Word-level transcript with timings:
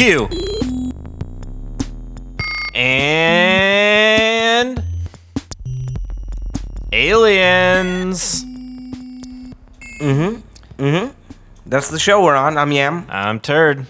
Q. 0.00 0.30
And 2.74 4.82
aliens. 6.90 8.42
Mhm. 10.00 10.40
Mhm. 10.78 11.12
That's 11.66 11.90
the 11.90 11.98
show 11.98 12.24
we're 12.24 12.34
on. 12.34 12.56
I'm 12.56 12.72
Yam, 12.72 13.04
I'm 13.10 13.40
Turd. 13.40 13.84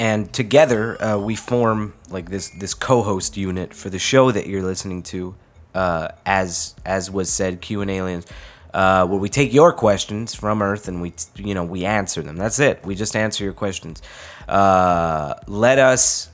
and 0.00 0.32
together 0.32 1.00
uh, 1.00 1.16
we 1.18 1.36
form 1.36 1.94
like 2.10 2.28
this 2.30 2.50
this 2.58 2.74
co-host 2.74 3.36
unit 3.36 3.72
for 3.72 3.90
the 3.90 4.00
show 4.00 4.32
that 4.32 4.48
you're 4.48 4.64
listening 4.64 5.04
to. 5.04 5.36
Uh, 5.76 6.08
as 6.26 6.74
as 6.84 7.08
was 7.08 7.30
said, 7.30 7.60
Q 7.60 7.82
and 7.82 7.90
aliens, 7.92 8.26
uh, 8.74 9.06
where 9.06 9.18
we 9.18 9.28
take 9.28 9.54
your 9.54 9.72
questions 9.72 10.34
from 10.34 10.60
Earth 10.60 10.88
and 10.88 11.00
we 11.00 11.14
you 11.36 11.54
know 11.54 11.64
we 11.64 11.84
answer 11.84 12.20
them. 12.20 12.36
That's 12.36 12.58
it. 12.58 12.84
We 12.84 12.94
just 12.94 13.16
answer 13.16 13.44
your 13.44 13.54
questions. 13.54 14.02
Uh, 14.48 15.34
let 15.46 15.78
us 15.78 16.28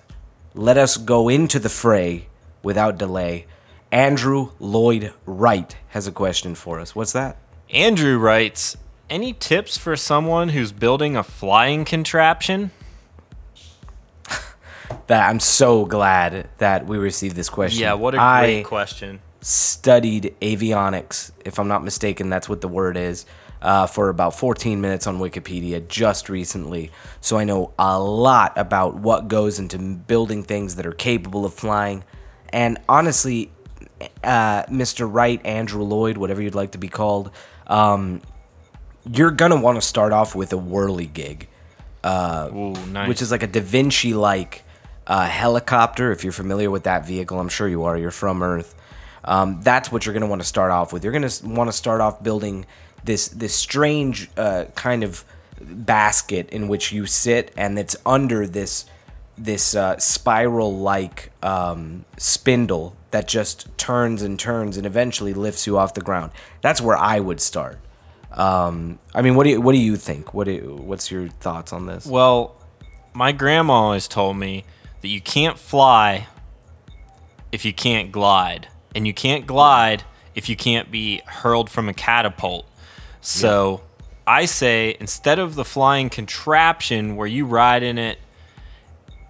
let 0.55 0.79
us 0.79 0.97
go 0.97 1.29
into 1.29 1.59
the 1.59 1.69
fray 1.69 2.27
without 2.63 2.99
delay. 2.99 3.47
Andrew 3.93 4.51
Lloyd 4.59 5.13
Wright 5.27 5.77
has 5.89 6.07
a 6.07 6.13
question 6.13 6.55
for 6.55 6.81
us. 6.81 6.95
What's 6.95 7.13
that? 7.13 7.37
Andrew 7.71 8.19
writes, 8.19 8.77
any 9.09 9.33
tips 9.33 9.77
for 9.77 9.97
someone 9.97 10.51
who's 10.51 10.73
building 10.73 11.17
a 11.17 11.23
flying 11.23 11.85
contraption? 11.85 12.71
That 15.07 15.29
I'm 15.29 15.39
so 15.39 15.87
glad 15.87 16.49
that 16.59 16.87
we 16.87 16.99
received 16.99 17.37
this 17.37 17.49
question. 17.49 17.81
Yeah, 17.81 17.95
what 17.95 18.15
a 18.15 18.19
great 18.19 18.65
question. 18.65 19.21
Studied 19.41 20.35
avionics, 20.41 21.33
if 21.45 21.59
I'm 21.59 21.69
not 21.69 21.83
mistaken, 21.83 22.29
that's 22.29 22.49
what 22.49 22.61
the 22.61 22.69
word 22.69 22.97
is, 22.97 23.27
uh, 23.63 23.87
for 23.87 24.09
about 24.09 24.35
14 24.35 24.81
minutes 24.81 25.07
on 25.07 25.19
Wikipedia 25.19 25.87
just 25.87 26.29
recently. 26.29 26.91
So 27.21 27.39
I 27.39 27.45
know 27.45 27.73
a 27.79 27.99
lot 27.99 28.57
about 28.57 28.97
what 28.97 29.29
goes 29.29 29.59
into 29.59 29.79
building 29.79 30.43
things 30.43 30.77
that 30.77 30.87
are 30.87 30.93
capable 30.93 31.45
of 31.45 31.55
flying. 31.55 32.05
And 32.51 32.79
honestly, 32.89 33.51
uh, 34.25 34.65
Mr. 34.65 35.09
Wright, 35.11 35.45
Andrew 35.45 35.83
Lloyd, 35.83 36.17
whatever 36.17 36.43
you'd 36.43 36.55
like 36.55 36.73
to 36.73 36.79
be 36.79 36.89
called, 36.89 37.31
um, 37.67 38.23
you're 39.11 39.31
going 39.31 39.51
to 39.53 39.59
want 39.59 39.77
to 39.77 39.83
start 39.83 40.13
off 40.13 40.35
with 40.35 40.53
a 40.53 40.59
whirly 40.59 41.07
gig 41.07 41.49
Ooh, 42.55 42.73
nice. 42.87 43.09
which 43.09 43.23
is 43.23 43.31
like 43.31 43.43
a 43.43 43.47
Da 43.47 43.61
Vinci 43.61 44.15
like 44.15 44.63
uh, 45.07 45.27
helicopter. 45.27 46.13
If 46.13 46.25
you're 46.25 46.33
familiar 46.33 46.71
with 46.71 46.85
that 46.85 47.07
vehicle, 47.07 47.39
I'm 47.39 47.49
sure 47.49 47.69
you 47.69 47.85
are. 47.85 47.97
You're 47.97 48.11
from 48.11 48.43
Earth. 48.43 48.75
Um, 49.25 49.61
that's 49.63 49.93
what 49.93 50.07
you're 50.07 50.13
going 50.13 50.23
to 50.23 50.29
want 50.29 50.43
to 50.43 50.49
start 50.49 50.71
off 50.71 50.93
with. 50.93 51.05
You're 51.05 51.13
going 51.13 51.29
to 51.29 51.47
want 51.47 51.69
to 51.69 51.77
start 51.77 52.01
off 52.01 52.23
building 52.23 52.67
this 53.05 53.29
this 53.29 53.55
strange 53.55 54.31
uh, 54.37 54.67
kind 54.75 55.03
of 55.03 55.25
basket 55.61 56.51
in 56.51 56.69
which 56.69 56.93
you 56.93 57.07
sit, 57.07 57.53
and 57.57 57.79
it's 57.79 57.97
under 58.07 58.47
this 58.47 58.87
this 59.37 59.75
uh, 59.75 59.99
spiral 59.99 60.79
like 60.79 61.33
um, 61.43 62.05
spindle 62.19 62.97
that 63.11 63.27
just 63.27 63.67
turns 63.77 64.23
and 64.23 64.39
turns 64.39 64.77
and 64.77 64.87
eventually 64.87 65.35
lifts 65.35 65.67
you 65.67 65.79
off 65.79 65.95
the 65.95 66.01
ground. 66.01 66.31
That's 66.61 66.81
where 66.81 66.97
I 66.97 67.21
would 67.21 67.41
start. 67.41 67.79
Um, 68.33 68.99
I 69.15 69.23
mean, 69.23 69.35
what 69.35 69.45
do 69.45 69.51
you 69.51 69.61
what 69.61 69.73
do 69.73 69.79
you 69.79 69.97
think? 69.97 70.33
What 70.35 70.45
do 70.45 70.79
what's 70.81 71.11
your 71.11 71.29
thoughts 71.29 71.73
on 71.73 71.87
this? 71.87 72.07
Well, 72.07 72.57
my 73.13 73.33
grandma 73.33 73.73
always 73.75 74.07
told 74.07 74.37
me 74.37 74.65
that 75.01 75.09
you 75.09 75.21
can't 75.21 75.59
fly 75.59 76.29
if 77.51 77.65
you 77.65 77.73
can't 77.73 78.13
glide, 78.13 78.69
and 78.95 79.07
you 79.07 79.15
can't 79.15 79.47
glide 79.47 80.05
if 80.35 80.49
you 80.49 80.57
can't 80.57 80.91
be 80.91 81.23
hurled 81.27 81.71
from 81.71 81.89
a 81.89 81.95
catapult. 81.95 82.67
So 83.21 83.83
I 84.27 84.45
say 84.45 84.97
instead 85.01 85.39
of 85.39 85.55
the 85.55 85.65
flying 85.65 86.09
contraption 86.09 87.17
where 87.17 87.27
you 87.27 87.47
ride 87.47 87.83
in 87.83 87.99
it 87.99 88.19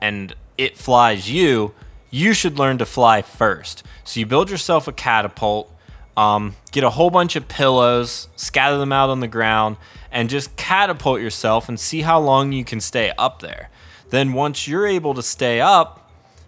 and 0.00 0.34
it 0.58 0.76
flies 0.76 1.30
you, 1.30 1.74
you 2.10 2.32
should 2.32 2.58
learn 2.58 2.78
to 2.78 2.86
fly 2.86 3.22
first. 3.22 3.82
So 4.04 4.20
you 4.20 4.26
build 4.26 4.50
yourself 4.50 4.88
a 4.88 4.92
catapult, 4.92 5.72
um, 6.16 6.56
get 6.72 6.84
a 6.84 6.90
whole 6.90 7.10
bunch 7.10 7.36
of 7.36 7.48
pillows, 7.48 8.28
scatter 8.36 8.76
them 8.76 8.92
out 8.92 9.10
on 9.10 9.20
the 9.20 9.28
ground, 9.28 9.76
and 10.10 10.28
just 10.28 10.56
catapult 10.56 11.20
yourself 11.20 11.68
and 11.68 11.78
see 11.78 12.02
how 12.02 12.18
long 12.18 12.52
you 12.52 12.64
can 12.64 12.80
stay 12.80 13.12
up 13.16 13.40
there. 13.40 13.70
Then 14.10 14.32
once 14.32 14.66
you're 14.66 14.86
able 14.86 15.14
to 15.14 15.22
stay 15.22 15.60
up, 15.60 15.99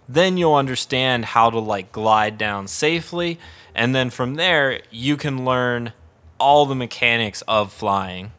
then 0.07 0.37
you'll 0.37 0.55
understand 0.55 1.25
how 1.25 1.49
to 1.49 1.59
like 1.59 1.91
glide 1.91 2.37
down 2.37 2.67
safely, 2.67 3.39
and 3.73 3.95
then 3.95 4.09
from 4.09 4.35
there 4.35 4.81
you 4.91 5.17
can 5.17 5.45
learn 5.45 5.93
all 6.39 6.65
the 6.65 6.75
mechanics 6.75 7.41
of 7.47 7.71
flying. 7.71 8.31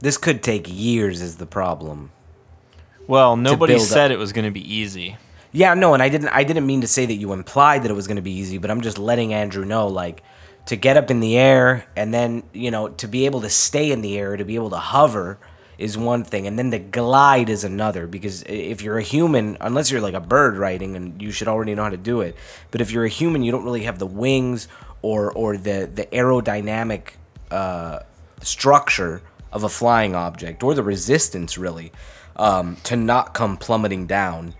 This 0.00 0.16
could 0.16 0.42
take 0.42 0.66
years, 0.68 1.20
is 1.20 1.36
the 1.36 1.46
problem. 1.46 2.10
Well, 3.06 3.36
nobody 3.36 3.74
build 3.74 3.82
up- 3.82 3.88
said 3.88 4.10
it 4.10 4.18
was 4.18 4.32
going 4.32 4.44
to 4.44 4.50
be 4.50 4.74
easy. 4.74 5.16
Yeah, 5.50 5.74
no, 5.74 5.94
and 5.94 6.02
I 6.02 6.08
didn't. 6.08 6.28
I 6.28 6.44
didn't 6.44 6.66
mean 6.66 6.82
to 6.82 6.86
say 6.86 7.06
that 7.06 7.14
you 7.14 7.32
implied 7.32 7.82
that 7.82 7.90
it 7.90 7.94
was 7.94 8.06
going 8.06 8.16
to 8.16 8.22
be 8.22 8.32
easy, 8.32 8.58
but 8.58 8.70
I'm 8.70 8.82
just 8.82 8.98
letting 8.98 9.32
Andrew 9.32 9.64
know, 9.64 9.88
like, 9.88 10.22
to 10.66 10.76
get 10.76 10.98
up 10.98 11.10
in 11.10 11.20
the 11.20 11.38
air 11.38 11.86
and 11.96 12.12
then 12.12 12.42
you 12.52 12.70
know 12.70 12.88
to 12.88 13.08
be 13.08 13.24
able 13.24 13.40
to 13.40 13.48
stay 13.48 13.90
in 13.90 14.02
the 14.02 14.18
air, 14.18 14.36
to 14.36 14.44
be 14.44 14.56
able 14.56 14.70
to 14.70 14.76
hover 14.76 15.38
is 15.78 15.96
one 15.96 16.24
thing, 16.24 16.46
and 16.46 16.58
then 16.58 16.70
the 16.70 16.78
glide 16.78 17.48
is 17.48 17.64
another. 17.64 18.06
Because 18.06 18.42
if 18.42 18.82
you're 18.82 18.98
a 18.98 19.02
human, 19.02 19.56
unless 19.60 19.90
you're 19.90 20.00
like 20.00 20.14
a 20.14 20.20
bird 20.20 20.56
riding, 20.56 20.96
and 20.96 21.22
you 21.22 21.30
should 21.30 21.48
already 21.48 21.74
know 21.74 21.84
how 21.84 21.90
to 21.90 21.96
do 21.96 22.20
it, 22.20 22.36
but 22.70 22.80
if 22.80 22.90
you're 22.90 23.04
a 23.04 23.08
human, 23.08 23.42
you 23.42 23.52
don't 23.52 23.64
really 23.64 23.84
have 23.84 23.98
the 23.98 24.06
wings 24.06 24.68
or 25.02 25.32
or 25.32 25.56
the 25.56 25.88
the 25.92 26.06
aerodynamic 26.06 27.12
uh, 27.50 28.00
structure 28.42 29.22
of 29.52 29.64
a 29.64 29.68
flying 29.68 30.14
object 30.14 30.62
or 30.62 30.74
the 30.74 30.82
resistance 30.82 31.56
really 31.56 31.92
um, 32.36 32.76
to 32.84 32.96
not 32.96 33.32
come 33.32 33.56
plummeting 33.56 34.06
down. 34.06 34.54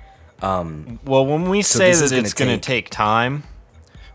Well, 1.05 1.27
when 1.27 1.51
we 1.51 1.63
say 1.63 1.91
this 1.91 2.11
that 2.11 2.19
it's 2.21 2.33
going 2.35 2.61
to 2.61 2.65
take- 2.65 2.91
time, 2.91 3.43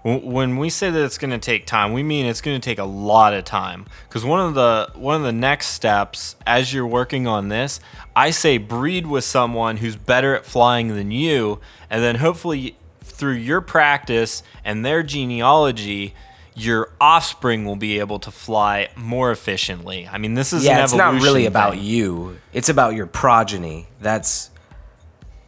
when 0.03 0.57
we 0.57 0.69
say 0.69 0.89
that 0.89 1.03
it's 1.03 1.17
going 1.17 1.31
to 1.31 1.37
take 1.37 1.65
time, 1.65 1.93
we 1.93 2.03
mean 2.03 2.25
it's 2.25 2.41
going 2.41 2.59
to 2.59 2.63
take 2.63 2.77
a 2.77 2.83
lot 2.83 3.33
of 3.33 3.45
time. 3.45 3.85
Because 4.07 4.25
one 4.25 4.41
of 4.41 4.53
the 4.53 4.91
one 4.95 5.15
of 5.15 5.23
the 5.23 5.31
next 5.31 5.67
steps 5.67 6.35
as 6.45 6.73
you're 6.73 6.87
working 6.87 7.25
on 7.25 7.47
this, 7.47 7.79
I 8.15 8.31
say 8.31 8.57
breed 8.57 9.07
with 9.07 9.23
someone 9.23 9.77
who's 9.77 9.95
better 9.95 10.35
at 10.35 10.45
flying 10.45 10.89
than 10.89 11.11
you, 11.11 11.59
and 11.89 12.03
then 12.03 12.15
hopefully 12.15 12.75
through 13.01 13.33
your 13.35 13.61
practice 13.61 14.43
and 14.63 14.85
their 14.85 15.03
genealogy. 15.03 16.13
Your 16.55 16.91
offspring 17.01 17.65
will 17.65 17.77
be 17.77 17.97
able 17.97 18.19
to 18.19 18.29
fly 18.29 18.89
more 18.95 19.31
efficiently. 19.31 20.07
I 20.07 20.19
mean, 20.19 20.35
this 20.35 20.53
is 20.53 20.63
yeah, 20.63 20.83
it's 20.83 20.93
not 20.93 21.19
really 21.19 21.47
about 21.47 21.79
you. 21.79 22.39
It's 22.53 22.69
about 22.69 22.93
your 22.93 23.07
progeny. 23.07 23.87
That's 23.99 24.51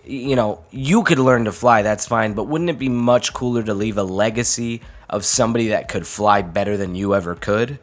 you 0.06 0.36
know, 0.36 0.64
you 0.72 1.04
could 1.04 1.20
learn 1.20 1.46
to 1.46 1.52
fly, 1.52 1.82
that's 1.82 2.08
fine, 2.08 2.34
but 2.34 2.44
wouldn't 2.46 2.70
it 2.70 2.80
be 2.80 2.90
much 2.90 3.34
cooler 3.34 3.64
to 3.64 3.74
leave 3.74 3.98
a 3.98 4.04
legacy 4.04 4.82
of 5.10 5.26
somebody 5.26 5.70
that 5.70 5.90
could 5.90 6.06
fly 6.08 6.42
better 6.42 6.78
than 6.78 6.96
you 6.96 7.16
ever 7.16 7.36
could? 7.36 7.80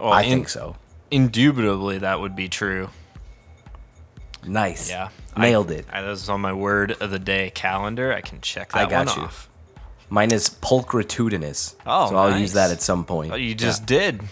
Well, 0.00 0.12
I 0.12 0.22
in- 0.22 0.30
think 0.30 0.48
so. 0.48 0.76
Indubitably, 1.10 1.98
that 1.98 2.20
would 2.20 2.34
be 2.34 2.48
true. 2.48 2.90
Nice. 4.44 4.90
Yeah, 4.90 5.08
Nailed 5.36 5.70
I, 5.70 5.74
it. 5.74 5.86
I, 5.92 6.00
that 6.02 6.08
was 6.08 6.28
on 6.28 6.40
my 6.40 6.52
word 6.52 6.92
of 7.00 7.10
the 7.10 7.18
day 7.18 7.50
calendar. 7.50 8.12
I 8.12 8.20
can 8.20 8.40
check 8.40 8.72
that 8.72 8.86
I 8.86 8.90
got 8.90 9.06
one 9.08 9.16
you. 9.18 9.22
off. 9.24 9.48
Mine 10.08 10.30
is 10.32 10.48
pulchritudinous. 10.48 11.74
Oh, 11.84 12.10
so 12.10 12.16
I'll 12.16 12.38
use 12.38 12.52
that 12.52 12.70
at 12.70 12.80
some 12.80 13.04
point. 13.04 13.32
Oh, 13.32 13.36
you 13.36 13.54
just 13.54 13.86
did. 13.86 14.22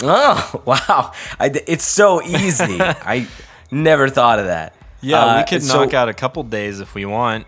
Oh, 0.00 0.62
wow. 0.64 1.12
I 1.40 1.50
it's 1.66 1.84
so 1.84 2.22
easy. 2.22 2.78
I 2.80 3.26
never 3.70 4.08
thought 4.08 4.38
of 4.38 4.46
that. 4.46 4.74
Yeah, 5.04 5.18
Uh, 5.24 5.38
we 5.38 5.44
could 5.44 5.62
so- 5.62 5.84
knock 5.84 5.92
out 5.94 6.08
a 6.08 6.14
couple 6.14 6.42
days 6.44 6.80
if 6.80 6.94
we 6.94 7.04
want. 7.04 7.46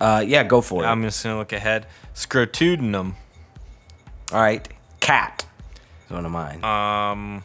Uh, 0.00 0.22
yeah, 0.26 0.42
go 0.44 0.60
for 0.60 0.82
it. 0.84 0.86
I'm 0.86 1.02
just 1.02 1.22
gonna 1.22 1.38
look 1.38 1.52
ahead. 1.52 1.86
Scrotudinum, 2.14 3.14
All 4.32 4.40
right. 4.40 4.66
Cat. 5.00 5.44
is 6.06 6.10
one 6.10 6.24
of 6.26 6.32
mine. 6.32 6.64
um, 6.64 7.42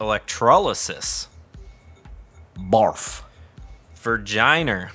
electrolysis, 0.00 1.28
Barf. 2.58 3.22
virginer. 3.96 4.90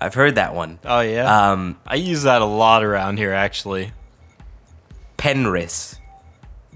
I've 0.00 0.14
heard 0.14 0.36
that 0.36 0.54
one. 0.54 0.78
Oh 0.84 1.00
yeah, 1.00 1.50
Um, 1.52 1.78
I 1.86 1.96
use 1.96 2.22
that 2.22 2.40
a 2.40 2.46
lot 2.46 2.82
around 2.82 3.18
here. 3.18 3.34
Actually, 3.34 3.92
Penris. 5.18 5.96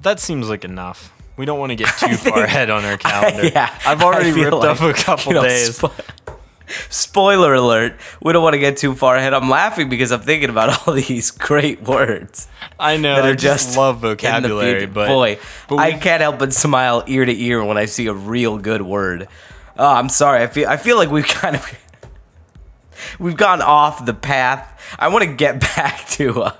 that 0.03 0.21
seems 0.21 0.49
like 0.51 0.65
enough. 0.65 1.11
We 1.37 1.45
don't 1.45 1.59
want 1.59 1.71
to 1.71 1.77
get 1.77 1.89
too 1.99 2.15
far 2.17 2.45
ahead 2.45 2.71
on 2.71 2.85
our 2.85 2.97
calendar. 2.97 3.47
yeah, 3.47 3.77
I've 3.87 4.03
already 4.03 4.33
ripped 4.33 4.53
like, 4.57 4.71
off 4.71 4.83
a 4.83 4.93
couple 4.93 5.33
you 5.33 5.35
know, 5.35 5.43
days. 5.43 5.79
spo- 5.79 5.93
spoiler 6.91 7.55
alert. 7.55 7.97
We 8.23 8.33
don't 8.33 8.43
want 8.43 8.55
to 8.55 8.61
get 8.61 8.77
too 8.77 8.95
far 8.95 9.17
ahead. 9.17 9.35
I'm 9.35 9.51
laughing 9.51 9.89
because 9.89 10.13
I'm 10.13 10.21
thinking 10.21 10.51
about 10.51 10.87
all 10.89 10.95
these 10.95 11.31
great 11.31 11.83
words 11.83 12.49
I 12.79 12.97
know. 12.97 13.17
that 13.17 13.25
I 13.25 13.31
are 13.31 13.35
just, 13.35 13.67
just 13.67 13.77
love 13.77 13.99
vocabulary, 13.99 14.87
but 14.87 15.09
boy, 15.09 15.39
but 15.69 15.77
I 15.77 15.93
can't 15.93 16.23
help 16.23 16.39
but 16.39 16.53
smile 16.53 17.05
ear 17.07 17.25
to 17.25 17.37
ear 17.37 17.65
when 17.65 17.77
I 17.79 17.87
see 17.87 18.07
a 18.07 18.15
real 18.15 18.59
good 18.59 18.83
word. 18.83 19.29
Oh, 19.77 19.93
I'm 19.93 20.09
sorry. 20.09 20.43
I 20.43 20.47
feel 20.47 20.69
I 20.69 20.77
feel 20.77 20.97
like 20.97 21.11
we've 21.11 21.27
kind 21.43 21.57
of 21.57 21.67
we've 23.19 23.37
gone 23.37 23.61
off 23.61 24.05
the 24.05 24.15
path. 24.15 24.71
I 24.99 25.09
want 25.09 25.25
to 25.25 25.33
get 25.35 25.61
back 25.77 26.07
to. 26.11 26.43
Uh, 26.43 26.53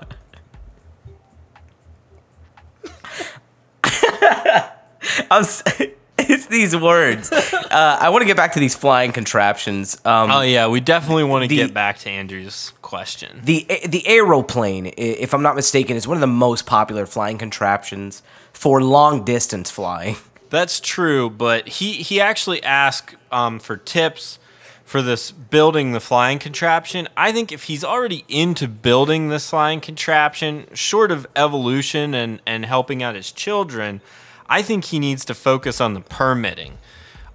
I'm, 5.31 5.43
it's 6.17 6.47
these 6.47 6.75
words. 6.75 7.31
Uh, 7.31 7.97
I 8.01 8.09
want 8.09 8.21
to 8.21 8.25
get 8.25 8.37
back 8.37 8.53
to 8.53 8.59
these 8.59 8.75
flying 8.75 9.11
contraptions. 9.11 9.95
Um, 10.05 10.31
Oh 10.31 10.41
yeah, 10.41 10.67
we 10.67 10.79
definitely 10.79 11.23
want 11.25 11.43
to 11.43 11.47
The- 11.47 11.57
get 11.57 11.73
back 11.73 11.99
to 11.99 12.09
Andrew's 12.09 12.73
question. 12.81 13.41
the 13.43 13.65
the 13.87 14.07
aeroplane, 14.07 14.93
if 14.97 15.33
I'm 15.33 15.43
not 15.43 15.55
mistaken, 15.55 15.95
is 15.95 16.07
one 16.07 16.17
of 16.17 16.21
the 16.21 16.27
most 16.27 16.65
popular 16.65 17.05
flying 17.05 17.37
contraptions 17.37 18.23
for 18.53 18.81
long 18.81 19.23
distance 19.23 19.69
flying. 19.69 20.15
That's 20.49 20.79
true, 20.79 21.29
but 21.29 21.67
he 21.67 21.93
he 21.93 22.21
actually 22.21 22.63
asked 22.63 23.15
um, 23.31 23.59
for 23.59 23.77
tips 23.77 24.39
for 24.85 25.01
this 25.01 25.31
building 25.31 25.91
the 25.91 25.99
flying 25.99 26.39
contraption. 26.39 27.07
I 27.17 27.31
think 27.31 27.51
if 27.51 27.63
he's 27.63 27.83
already 27.83 28.23
into 28.29 28.67
building 28.67 29.29
this 29.29 29.49
flying 29.49 29.81
contraption, 29.81 30.67
short 30.73 31.11
of 31.11 31.27
evolution 31.35 32.13
and 32.13 32.39
and 32.45 32.65
helping 32.65 33.03
out 33.03 33.15
his 33.15 33.31
children, 33.31 33.99
I 34.47 34.61
think 34.61 34.85
he 34.85 34.99
needs 34.99 35.25
to 35.25 35.33
focus 35.33 35.81
on 35.81 35.95
the 35.95 36.01
permitting. 36.01 36.77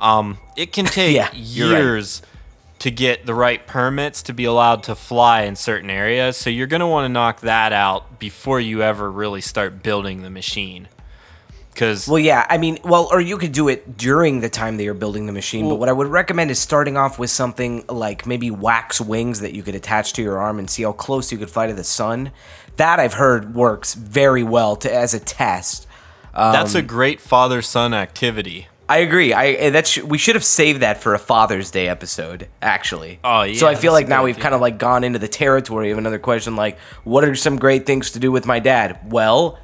Um, 0.01 0.39
it 0.57 0.73
can 0.73 0.85
take 0.87 1.15
Yeah, 1.15 1.31
you're 1.35 1.73
right. 1.73 1.79
years 1.79 2.23
to 2.79 2.91
get 2.91 3.27
the 3.27 3.35
right 3.35 3.67
permits 3.67 4.23
to 4.23 4.33
be 4.33 4.45
allowed 4.45 4.83
to 4.85 4.95
fly 4.95 5.43
in 5.43 5.55
certain 5.55 5.91
areas, 5.91 6.39
so 6.39 6.49
you're 6.49 6.67
going 6.67 6.81
to 6.81 6.87
want 6.87 7.05
to 7.05 7.09
knock 7.11 7.41
that 7.41 7.75
out 7.75 8.19
before 8.19 8.59
you 8.59 8.83
ever 8.83 9.11
really 9.11 9.43
start 9.43 9.83
building 9.83 10.23
the 10.23 10.31
machine. 10.31 10.89
Because 11.81 12.07
Well, 12.07 12.19
yeah, 12.19 12.47
I 12.51 12.59
mean, 12.59 12.79
well, 12.85 13.09
or 13.11 13.23
you 13.23 13.39
could 13.39 13.53
do 13.53 13.69
it 13.69 13.97
during 13.97 14.41
the 14.41 14.51
time 14.51 14.77
that 14.77 14.85
you're 14.85 14.93
building 14.93 15.25
the 15.25 15.33
machine. 15.33 15.67
but 15.67 15.77
what 15.77 15.89
I 15.89 15.93
would 15.93 16.09
recommend 16.09 16.51
is 16.51 16.59
starting 16.59 16.99
off 16.99 17.19
with 17.19 17.31
something 17.31 17.87
like 17.89 18.27
maybe 18.27 18.51
wax 18.51 19.01
wings 19.01 19.41
that 19.41 19.55
you 19.55 19.63
could 19.63 19.75
attach 19.75 20.13
to 20.15 20.23
your 20.23 20.37
arm 20.39 20.59
and 20.59 20.69
see 20.69 20.83
how 20.83 20.93
close 20.93 21.33
you 21.33 21.39
could 21.39 21.49
fly 21.49 21.69
to 21.69 21.73
the 21.73 21.83
sun. 21.83 22.33
That 22.77 23.01
I've 23.01 23.15
heard 23.15 23.55
works 23.55 23.95
very 23.95 24.43
well 24.43 24.77
to 24.77 24.95
as 24.95 25.15
a 25.15 25.21
test. 25.21 25.87
That's 26.35 26.75
a 26.75 26.83
great 26.83 27.19
father 27.19 27.63
son 27.63 27.95
activity. 27.95 28.69
I 28.87 28.99
agree. 28.99 29.33
I 29.33 29.47
eh, 29.53 29.71
that 29.71 29.87
sh- 29.87 30.03
we 30.03 30.19
should 30.19 30.35
have 30.35 30.45
saved 30.45 30.81
that 30.83 31.01
for 31.01 31.15
a 31.15 31.19
Father's 31.19 31.71
Day 31.71 31.89
episode. 31.89 32.49
Actually. 32.61 33.21
Oh, 33.25 33.43
yeah, 33.43 33.59
So 33.59 33.67
I 33.69 33.75
feel 33.75 33.93
like 33.93 34.07
now 34.07 34.25
we've 34.25 34.35
idea. 34.35 34.43
kind 34.43 34.55
of 34.55 34.61
like 34.61 34.77
gone 34.77 35.03
into 35.03 35.19
the 35.19 35.29
territory 35.29 35.93
of 35.93 35.97
another 35.97 36.19
question. 36.19 36.57
Like, 36.57 36.79
what 37.05 37.25
are 37.25 37.35
some 37.35 37.57
great 37.57 37.87
things 37.87 38.11
to 38.11 38.19
do 38.19 38.31
with 38.31 38.45
my 38.45 38.59
dad? 38.59 39.11
Well, 39.11 39.59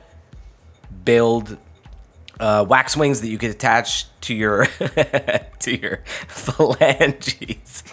build 1.05 1.59
uh, 2.41 2.65
wax 2.69 2.97
wings 2.97 3.21
that 3.21 3.29
you 3.29 3.39
could 3.39 3.51
attach 3.51 4.07
to 4.23 4.35
your 4.35 4.67
to 5.61 5.77
your 5.77 5.99
phalanges. 6.29 7.85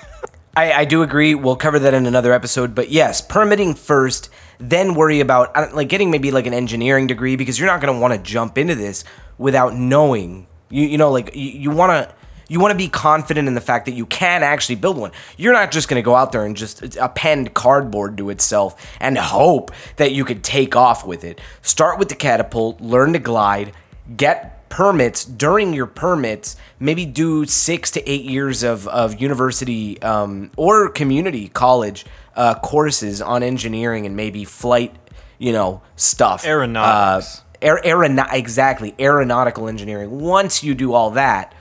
I, 0.55 0.71
I 0.71 0.85
do 0.85 1.01
agree. 1.01 1.33
We'll 1.33 1.55
cover 1.55 1.79
that 1.79 1.93
in 1.93 2.05
another 2.05 2.31
episode. 2.31 2.75
But 2.75 2.89
yes, 2.89 3.21
permitting 3.21 3.73
first, 3.73 4.29
then 4.59 4.93
worry 4.93 5.19
about 5.19 5.73
like 5.73 5.89
getting 5.89 6.11
maybe 6.11 6.31
like 6.31 6.45
an 6.45 6.53
engineering 6.53 7.07
degree 7.07 7.35
because 7.35 7.57
you're 7.57 7.67
not 7.67 7.81
going 7.81 7.93
to 7.93 7.99
want 7.99 8.13
to 8.13 8.19
jump 8.19 8.57
into 8.57 8.75
this 8.75 9.03
without 9.37 9.75
knowing. 9.75 10.47
You 10.69 10.87
you 10.87 10.97
know 10.97 11.11
like 11.11 11.35
you, 11.35 11.49
you 11.49 11.71
want 11.71 11.91
to 11.91 12.15
you 12.49 12.59
want 12.59 12.71
to 12.71 12.77
be 12.77 12.87
confident 12.87 13.47
in 13.47 13.55
the 13.55 13.61
fact 13.61 13.85
that 13.85 13.93
you 13.93 14.05
can 14.05 14.43
actually 14.43 14.75
build 14.75 14.97
one. 14.97 15.11
You're 15.37 15.53
not 15.53 15.71
just 15.71 15.87
going 15.87 16.01
to 16.01 16.05
go 16.05 16.13
out 16.13 16.31
there 16.31 16.45
and 16.45 16.55
just 16.55 16.97
append 16.97 17.53
cardboard 17.53 18.17
to 18.17 18.29
itself 18.29 18.95
and 18.99 19.17
hope 19.17 19.71
that 19.95 20.11
you 20.11 20.23
could 20.25 20.43
take 20.43 20.75
off 20.75 21.05
with 21.05 21.23
it. 21.23 21.41
Start 21.61 21.97
with 21.97 22.09
the 22.09 22.15
catapult, 22.15 22.79
learn 22.81 23.13
to 23.13 23.19
glide, 23.19 23.73
get 24.17 24.69
permits 24.69 25.23
during 25.23 25.71
your 25.73 25.85
permits 25.85 26.55
maybe 26.79 27.05
do 27.05 27.45
six 27.45 27.91
to 27.91 28.09
eight 28.09 28.25
years 28.25 28.63
of, 28.63 28.87
of 28.87 29.21
university 29.21 30.01
um, 30.01 30.49
or 30.57 30.89
community 30.89 31.47
college 31.47 32.05
uh, 32.35 32.55
courses 32.55 33.21
on 33.21 33.43
engineering 33.43 34.05
and 34.05 34.15
maybe 34.15 34.43
flight 34.43 34.95
you 35.37 35.51
know 35.51 35.81
stuff 35.95 36.45
Aeronautics. 36.45 37.39
uh, 37.39 37.41
aer- 37.61 37.81
aerono- 37.85 38.33
exactly 38.33 38.95
aeronautical 38.99 39.67
engineering 39.67 40.09
once 40.19 40.63
you 40.63 40.73
do 40.73 40.93
all 40.93 41.11
that 41.11 41.53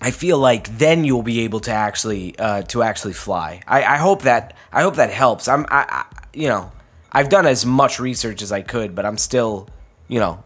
I 0.00 0.10
feel 0.10 0.38
like 0.38 0.78
then 0.78 1.04
you'll 1.04 1.22
be 1.22 1.40
able 1.40 1.60
to 1.60 1.72
actually 1.72 2.38
uh, 2.38 2.62
to 2.62 2.82
actually 2.82 3.14
fly. 3.14 3.62
I, 3.66 3.82
I 3.82 3.96
hope 3.96 4.22
that 4.22 4.54
I 4.70 4.82
hope 4.82 4.96
that 4.96 5.10
helps. 5.10 5.48
I'm 5.48 5.64
I, 5.70 5.86
I 5.88 6.04
you 6.34 6.48
know 6.48 6.70
I've 7.10 7.30
done 7.30 7.46
as 7.46 7.64
much 7.64 7.98
research 7.98 8.42
as 8.42 8.52
I 8.52 8.60
could, 8.60 8.94
but 8.94 9.06
I'm 9.06 9.16
still 9.16 9.68
you 10.06 10.20
know 10.20 10.44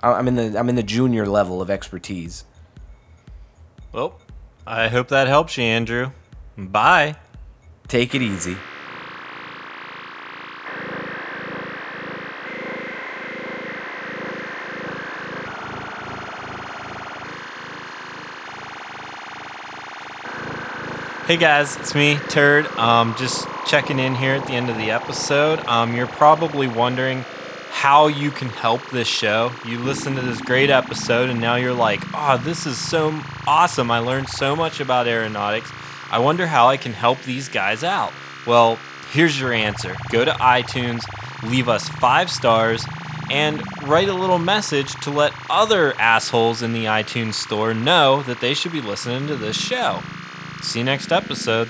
I'm 0.00 0.28
in 0.28 0.36
the 0.36 0.58
I'm 0.58 0.68
in 0.68 0.76
the 0.76 0.82
junior 0.82 1.26
level 1.26 1.60
of 1.60 1.70
expertise. 1.70 2.44
Well, 3.92 4.20
I 4.66 4.88
hope 4.88 5.08
that 5.08 5.26
helps 5.26 5.56
you, 5.56 5.64
Andrew. 5.64 6.12
Bye. 6.56 7.16
Take 7.88 8.14
it 8.14 8.22
easy. 8.22 8.56
Hey 21.26 21.36
guys, 21.36 21.76
it's 21.76 21.94
me, 21.94 22.16
Turd. 22.30 22.66
Um, 22.78 23.14
just 23.18 23.46
checking 23.66 23.98
in 23.98 24.14
here 24.14 24.32
at 24.34 24.46
the 24.46 24.54
end 24.54 24.70
of 24.70 24.78
the 24.78 24.90
episode. 24.90 25.60
Um, 25.66 25.94
you're 25.94 26.06
probably 26.06 26.68
wondering 26.68 27.24
how 27.78 28.08
you 28.08 28.32
can 28.32 28.48
help 28.48 28.80
this 28.90 29.06
show. 29.06 29.52
You 29.64 29.78
listen 29.78 30.16
to 30.16 30.20
this 30.20 30.40
great 30.40 30.68
episode 30.68 31.30
and 31.30 31.40
now 31.40 31.54
you're 31.54 31.72
like, 31.72 32.00
oh, 32.12 32.36
this 32.36 32.66
is 32.66 32.76
so 32.76 33.16
awesome. 33.46 33.88
I 33.88 34.00
learned 34.00 34.28
so 34.28 34.56
much 34.56 34.80
about 34.80 35.06
aeronautics. 35.06 35.70
I 36.10 36.18
wonder 36.18 36.48
how 36.48 36.66
I 36.66 36.76
can 36.76 36.92
help 36.92 37.22
these 37.22 37.48
guys 37.48 37.84
out. 37.84 38.12
Well, 38.48 38.80
here's 39.12 39.38
your 39.38 39.52
answer 39.52 39.94
go 40.10 40.24
to 40.24 40.32
iTunes, 40.32 41.04
leave 41.48 41.68
us 41.68 41.88
five 41.88 42.32
stars, 42.32 42.84
and 43.30 43.62
write 43.84 44.08
a 44.08 44.14
little 44.14 44.40
message 44.40 44.92
to 45.02 45.12
let 45.12 45.32
other 45.48 45.94
assholes 46.00 46.62
in 46.62 46.72
the 46.72 46.86
iTunes 46.86 47.34
store 47.34 47.74
know 47.74 48.22
that 48.22 48.40
they 48.40 48.54
should 48.54 48.72
be 48.72 48.80
listening 48.80 49.28
to 49.28 49.36
this 49.36 49.56
show. 49.56 50.02
See 50.62 50.80
you 50.80 50.84
next 50.84 51.12
episode. 51.12 51.68